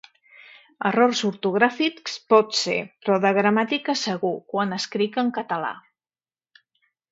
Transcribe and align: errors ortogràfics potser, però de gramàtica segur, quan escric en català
errors 0.89 1.19
ortogràfics 1.27 2.15
potser, 2.33 2.79
però 3.05 3.19
de 3.27 3.33
gramàtica 3.41 3.97
segur, 4.07 4.33
quan 4.57 4.75
escric 4.81 5.21
en 5.27 5.33
català 5.39 5.73